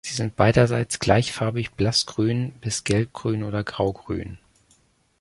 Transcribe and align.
Sie 0.03 0.15
sind 0.15 0.35
beiderseits 0.35 0.97
gleichfarbig 0.97 1.73
blassgrün 1.73 2.53
bis 2.59 2.83
gelbgrün 2.83 3.43
oder 3.43 3.63
graugrün. 3.63 4.39